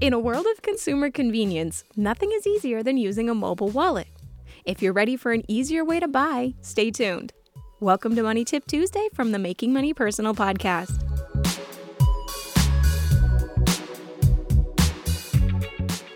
In 0.00 0.12
a 0.12 0.18
world 0.18 0.44
of 0.52 0.60
consumer 0.60 1.08
convenience, 1.08 1.84
nothing 1.96 2.32
is 2.34 2.48
easier 2.48 2.82
than 2.82 2.96
using 2.96 3.30
a 3.30 3.34
mobile 3.34 3.68
wallet. 3.68 4.08
If 4.64 4.82
you're 4.82 4.92
ready 4.92 5.16
for 5.16 5.32
an 5.32 5.44
easier 5.46 5.84
way 5.84 6.00
to 6.00 6.08
buy, 6.08 6.54
stay 6.62 6.90
tuned. 6.90 7.32
Welcome 7.78 8.16
to 8.16 8.24
Money 8.24 8.44
Tip 8.44 8.66
Tuesday 8.66 9.08
from 9.14 9.30
the 9.30 9.38
Making 9.38 9.72
Money 9.72 9.94
Personal 9.94 10.34
podcast. 10.34 11.00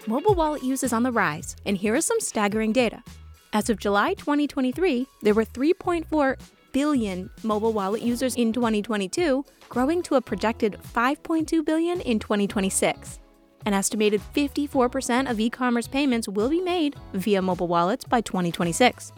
Mobile 0.09 0.35
wallet 0.35 0.65
use 0.65 0.83
is 0.83 0.93
on 0.93 1.05
the 1.05 1.13
rise, 1.13 1.55
and 1.65 1.77
here 1.77 1.95
is 1.95 2.05
some 2.05 2.19
staggering 2.19 2.73
data. 2.73 3.05
As 3.53 3.71
of 3.71 3.79
July 3.79 4.15
2023, 4.15 5.07
there 5.23 5.35
were 5.35 5.45
3.4 5.45 6.37
billion 6.73 7.31
mobile 7.45 7.73
wallet 7.73 8.03
users 8.03 8.35
in 8.35 8.53
2022, 8.53 9.45
growing 9.69 10.03
to 10.03 10.17
a 10.17 10.21
projected 10.21 10.77
5.2 10.95 11.65
billion 11.65 12.01
in 12.01 12.19
2026. 12.19 13.21
An 13.67 13.75
estimated 13.75 14.21
54% 14.35 15.31
of 15.31 15.41
e 15.41 15.51
commerce 15.51 15.87
payments 15.87 16.29
will 16.29 16.49
be 16.49 16.61
made 16.61 16.97
via 17.13 17.43
mobile 17.43 17.69
wallets 17.69 18.05
by 18.05 18.21
2026. 18.21 19.13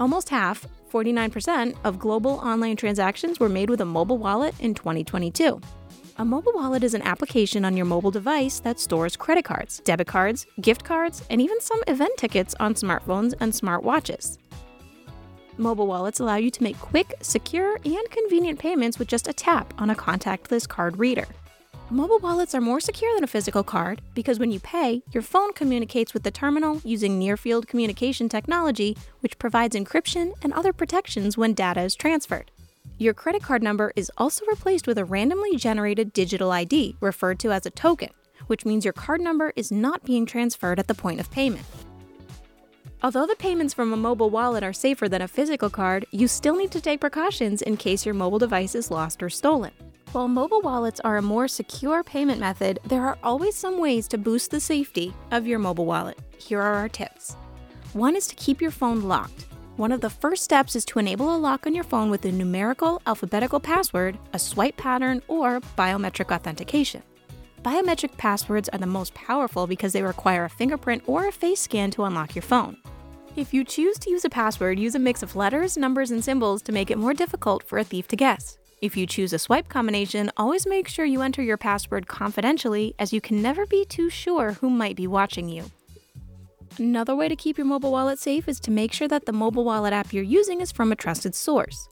Almost 0.00 0.28
half, 0.30 0.66
49%, 0.92 1.74
of 1.84 1.98
global 1.98 2.32
online 2.32 2.76
transactions 2.76 3.38
were 3.38 3.48
made 3.48 3.70
with 3.70 3.80
a 3.80 3.84
mobile 3.84 4.18
wallet 4.18 4.54
in 4.60 4.74
2022. 4.74 5.60
A 6.18 6.24
mobile 6.24 6.52
wallet 6.52 6.84
is 6.84 6.94
an 6.94 7.02
application 7.02 7.64
on 7.64 7.76
your 7.76 7.86
mobile 7.86 8.10
device 8.10 8.60
that 8.60 8.78
stores 8.78 9.16
credit 9.16 9.44
cards, 9.44 9.80
debit 9.84 10.06
cards, 10.06 10.46
gift 10.60 10.84
cards, 10.84 11.22
and 11.30 11.40
even 11.40 11.60
some 11.60 11.80
event 11.86 12.16
tickets 12.18 12.54
on 12.60 12.74
smartphones 12.74 13.32
and 13.40 13.52
smartwatches. 13.52 14.38
Mobile 15.56 15.86
wallets 15.86 16.20
allow 16.20 16.36
you 16.36 16.50
to 16.50 16.62
make 16.62 16.78
quick, 16.78 17.14
secure, 17.20 17.78
and 17.84 18.10
convenient 18.10 18.58
payments 18.58 18.98
with 18.98 19.08
just 19.08 19.28
a 19.28 19.32
tap 19.32 19.72
on 19.78 19.90
a 19.90 19.94
contactless 19.94 20.68
card 20.68 20.98
reader. 20.98 21.26
Mobile 21.92 22.20
wallets 22.20 22.54
are 22.54 22.60
more 22.62 22.80
secure 22.80 23.14
than 23.14 23.22
a 23.22 23.26
physical 23.26 23.62
card 23.62 24.00
because 24.14 24.38
when 24.38 24.50
you 24.50 24.58
pay, 24.58 25.02
your 25.12 25.22
phone 25.22 25.52
communicates 25.52 26.14
with 26.14 26.22
the 26.22 26.30
terminal 26.30 26.80
using 26.84 27.18
near 27.18 27.36
field 27.36 27.68
communication 27.68 28.30
technology, 28.30 28.96
which 29.20 29.38
provides 29.38 29.76
encryption 29.76 30.32
and 30.42 30.54
other 30.54 30.72
protections 30.72 31.36
when 31.36 31.52
data 31.52 31.82
is 31.82 31.94
transferred. 31.94 32.50
Your 32.96 33.12
credit 33.12 33.42
card 33.42 33.62
number 33.62 33.92
is 33.94 34.10
also 34.16 34.46
replaced 34.46 34.86
with 34.86 34.96
a 34.96 35.04
randomly 35.04 35.54
generated 35.56 36.14
digital 36.14 36.50
ID, 36.50 36.96
referred 37.02 37.38
to 37.40 37.52
as 37.52 37.66
a 37.66 37.70
token, 37.70 38.08
which 38.46 38.64
means 38.64 38.86
your 38.86 38.94
card 38.94 39.20
number 39.20 39.52
is 39.54 39.70
not 39.70 40.02
being 40.02 40.24
transferred 40.24 40.78
at 40.78 40.88
the 40.88 40.94
point 40.94 41.20
of 41.20 41.30
payment. 41.30 41.66
Although 43.02 43.26
the 43.26 43.36
payments 43.36 43.74
from 43.74 43.92
a 43.92 43.98
mobile 43.98 44.30
wallet 44.30 44.64
are 44.64 44.72
safer 44.72 45.10
than 45.10 45.20
a 45.20 45.28
physical 45.28 45.68
card, 45.68 46.06
you 46.10 46.26
still 46.26 46.56
need 46.56 46.70
to 46.70 46.80
take 46.80 47.00
precautions 47.00 47.60
in 47.60 47.76
case 47.76 48.06
your 48.06 48.14
mobile 48.14 48.38
device 48.38 48.74
is 48.74 48.90
lost 48.90 49.22
or 49.22 49.28
stolen. 49.28 49.72
While 50.12 50.28
mobile 50.28 50.60
wallets 50.60 51.00
are 51.00 51.16
a 51.16 51.22
more 51.22 51.48
secure 51.48 52.04
payment 52.04 52.38
method, 52.38 52.78
there 52.84 53.02
are 53.02 53.16
always 53.22 53.56
some 53.56 53.78
ways 53.78 54.06
to 54.08 54.18
boost 54.18 54.50
the 54.50 54.60
safety 54.60 55.14
of 55.30 55.46
your 55.46 55.58
mobile 55.58 55.86
wallet. 55.86 56.18
Here 56.36 56.60
are 56.60 56.74
our 56.74 56.88
tips. 56.90 57.34
One 57.94 58.14
is 58.14 58.26
to 58.26 58.34
keep 58.34 58.60
your 58.60 58.70
phone 58.70 59.04
locked. 59.04 59.46
One 59.76 59.90
of 59.90 60.02
the 60.02 60.10
first 60.10 60.44
steps 60.44 60.76
is 60.76 60.84
to 60.84 60.98
enable 60.98 61.34
a 61.34 61.38
lock 61.38 61.66
on 61.66 61.74
your 61.74 61.84
phone 61.84 62.10
with 62.10 62.26
a 62.26 62.30
numerical, 62.30 63.00
alphabetical 63.06 63.58
password, 63.58 64.18
a 64.34 64.38
swipe 64.38 64.76
pattern, 64.76 65.22
or 65.28 65.60
biometric 65.78 66.30
authentication. 66.30 67.02
Biometric 67.62 68.14
passwords 68.18 68.68
are 68.68 68.78
the 68.78 68.84
most 68.84 69.14
powerful 69.14 69.66
because 69.66 69.94
they 69.94 70.02
require 70.02 70.44
a 70.44 70.50
fingerprint 70.50 71.04
or 71.06 71.26
a 71.26 71.32
face 71.32 71.60
scan 71.60 71.90
to 71.92 72.04
unlock 72.04 72.34
your 72.34 72.42
phone. 72.42 72.76
If 73.34 73.54
you 73.54 73.64
choose 73.64 73.98
to 74.00 74.10
use 74.10 74.26
a 74.26 74.30
password, 74.30 74.78
use 74.78 74.94
a 74.94 74.98
mix 74.98 75.22
of 75.22 75.36
letters, 75.36 75.78
numbers, 75.78 76.10
and 76.10 76.22
symbols 76.22 76.60
to 76.64 76.72
make 76.72 76.90
it 76.90 76.98
more 76.98 77.14
difficult 77.14 77.62
for 77.62 77.78
a 77.78 77.84
thief 77.84 78.06
to 78.08 78.16
guess. 78.16 78.58
If 78.82 78.96
you 78.96 79.06
choose 79.06 79.32
a 79.32 79.38
swipe 79.38 79.68
combination, 79.68 80.32
always 80.36 80.66
make 80.66 80.88
sure 80.88 81.04
you 81.04 81.22
enter 81.22 81.40
your 81.40 81.56
password 81.56 82.08
confidentially, 82.08 82.96
as 82.98 83.12
you 83.12 83.20
can 83.20 83.40
never 83.40 83.64
be 83.64 83.84
too 83.84 84.10
sure 84.10 84.54
who 84.54 84.68
might 84.68 84.96
be 84.96 85.06
watching 85.06 85.48
you. 85.48 85.70
Another 86.78 87.14
way 87.14 87.28
to 87.28 87.36
keep 87.36 87.56
your 87.56 87.66
mobile 87.66 87.92
wallet 87.92 88.18
safe 88.18 88.48
is 88.48 88.58
to 88.58 88.72
make 88.72 88.92
sure 88.92 89.06
that 89.06 89.24
the 89.24 89.32
mobile 89.32 89.62
wallet 89.62 89.92
app 89.92 90.12
you're 90.12 90.24
using 90.24 90.60
is 90.60 90.72
from 90.72 90.90
a 90.90 90.96
trusted 90.96 91.36
source. 91.36 91.88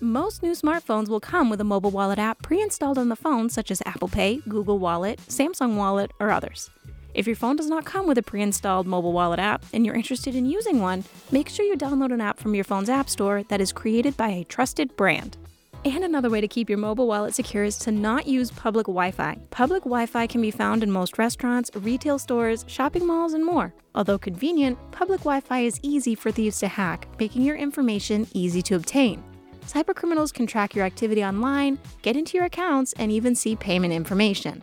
Most 0.00 0.42
new 0.42 0.52
smartphones 0.52 1.08
will 1.08 1.20
come 1.20 1.50
with 1.50 1.60
a 1.60 1.64
mobile 1.64 1.92
wallet 1.92 2.18
app 2.18 2.42
pre 2.42 2.60
installed 2.60 2.98
on 2.98 3.10
the 3.10 3.14
phone, 3.14 3.48
such 3.48 3.70
as 3.70 3.80
Apple 3.86 4.08
Pay, 4.08 4.40
Google 4.48 4.80
Wallet, 4.80 5.20
Samsung 5.28 5.76
Wallet, 5.76 6.10
or 6.18 6.32
others. 6.32 6.68
If 7.14 7.28
your 7.28 7.36
phone 7.36 7.54
does 7.54 7.68
not 7.68 7.84
come 7.84 8.08
with 8.08 8.18
a 8.18 8.22
pre 8.24 8.42
installed 8.42 8.88
mobile 8.88 9.12
wallet 9.12 9.38
app 9.38 9.64
and 9.72 9.86
you're 9.86 9.94
interested 9.94 10.34
in 10.34 10.46
using 10.46 10.80
one, 10.80 11.04
make 11.30 11.48
sure 11.48 11.64
you 11.64 11.76
download 11.76 12.12
an 12.12 12.20
app 12.20 12.40
from 12.40 12.56
your 12.56 12.64
phone's 12.64 12.90
App 12.90 13.08
Store 13.08 13.44
that 13.44 13.60
is 13.60 13.72
created 13.72 14.16
by 14.16 14.30
a 14.30 14.42
trusted 14.42 14.96
brand. 14.96 15.36
And 15.84 16.02
another 16.02 16.28
way 16.28 16.40
to 16.40 16.48
keep 16.48 16.68
your 16.68 16.78
mobile 16.78 17.06
wallet 17.06 17.34
secure 17.34 17.64
is 17.64 17.78
to 17.78 17.92
not 17.92 18.26
use 18.26 18.50
public 18.50 18.86
Wi 18.86 19.12
Fi. 19.12 19.38
Public 19.50 19.84
Wi 19.84 20.06
Fi 20.06 20.26
can 20.26 20.40
be 20.40 20.50
found 20.50 20.82
in 20.82 20.90
most 20.90 21.18
restaurants, 21.18 21.70
retail 21.74 22.18
stores, 22.18 22.64
shopping 22.66 23.06
malls, 23.06 23.32
and 23.32 23.44
more. 23.44 23.72
Although 23.94 24.18
convenient, 24.18 24.76
public 24.90 25.20
Wi 25.20 25.40
Fi 25.40 25.60
is 25.60 25.78
easy 25.82 26.14
for 26.14 26.32
thieves 26.32 26.58
to 26.60 26.68
hack, 26.68 27.06
making 27.20 27.42
your 27.42 27.56
information 27.56 28.26
easy 28.34 28.60
to 28.62 28.74
obtain. 28.74 29.22
Cybercriminals 29.66 30.32
can 30.32 30.46
track 30.46 30.74
your 30.74 30.84
activity 30.84 31.22
online, 31.24 31.78
get 32.02 32.16
into 32.16 32.36
your 32.36 32.46
accounts, 32.46 32.92
and 32.94 33.12
even 33.12 33.34
see 33.34 33.54
payment 33.54 33.92
information. 33.92 34.62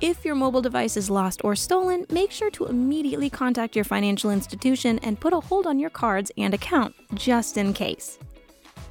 If 0.00 0.24
your 0.24 0.36
mobile 0.36 0.62
device 0.62 0.96
is 0.96 1.10
lost 1.10 1.40
or 1.44 1.56
stolen, 1.56 2.06
make 2.08 2.30
sure 2.30 2.50
to 2.50 2.66
immediately 2.66 3.28
contact 3.28 3.74
your 3.74 3.84
financial 3.84 4.30
institution 4.30 5.00
and 5.00 5.18
put 5.18 5.32
a 5.32 5.40
hold 5.40 5.66
on 5.66 5.80
your 5.80 5.90
cards 5.90 6.30
and 6.38 6.54
account, 6.54 6.94
just 7.14 7.56
in 7.56 7.72
case. 7.72 8.16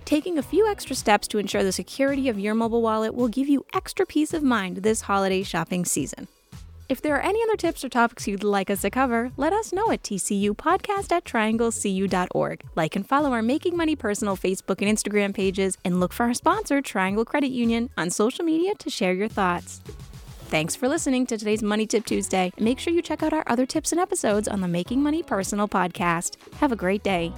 Taking 0.08 0.38
a 0.38 0.42
few 0.42 0.66
extra 0.66 0.96
steps 0.96 1.28
to 1.28 1.38
ensure 1.38 1.64
the 1.64 1.74
security 1.74 2.30
of 2.30 2.40
your 2.40 2.56
mobile 2.56 2.82
wallet 2.82 3.14
will 3.14 3.28
give 3.28 3.50
you 3.50 3.66
extra 3.74 4.06
peace 4.06 4.34
of 4.34 4.42
mind 4.42 4.78
this 4.78 5.02
holiday 5.02 5.44
shopping 5.44 5.84
season. 5.84 6.30
If 6.88 7.02
there 7.02 7.18
are 7.18 7.22
any 7.22 7.44
other 7.44 7.58
tips 7.58 7.84
or 7.84 7.90
topics 7.90 8.26
you'd 8.26 8.42
like 8.42 8.70
us 8.70 8.84
to 8.84 8.90
cover, 8.90 9.34
let 9.36 9.52
us 9.52 9.74
know 9.74 9.92
at 9.92 10.04
tcupodcast 10.04 11.12
at 11.12 11.26
trianglecu.org. 11.26 12.64
Like 12.74 12.96
and 12.96 13.06
follow 13.06 13.34
our 13.34 13.42
Making 13.42 13.76
Money 13.76 13.98
Personal 13.98 14.38
Facebook 14.38 14.82
and 14.82 14.98
Instagram 14.98 15.34
pages, 15.34 15.78
and 15.84 16.00
look 16.00 16.14
for 16.14 16.28
our 16.28 16.34
sponsor, 16.34 16.82
Triangle 16.82 17.26
Credit 17.26 17.52
Union, 17.52 17.90
on 17.98 18.10
social 18.10 18.46
media 18.46 18.76
to 18.76 18.90
share 18.90 19.12
your 19.12 19.28
thoughts. 19.28 19.82
Thanks 20.46 20.74
for 20.74 20.88
listening 20.88 21.26
to 21.26 21.38
today's 21.38 21.62
Money 21.62 21.86
Tip 21.86 22.06
Tuesday. 22.06 22.54
Make 22.58 22.80
sure 22.80 22.94
you 22.94 23.02
check 23.02 23.24
out 23.24 23.34
our 23.34 23.44
other 23.46 23.66
tips 23.66 23.92
and 23.92 24.00
episodes 24.00 24.48
on 24.48 24.62
the 24.62 24.70
Making 24.70 25.04
Money 25.04 25.22
Personal 25.22 25.68
podcast. 25.68 26.38
Have 26.60 26.72
a 26.72 26.78
great 26.78 27.04
day. 27.04 27.34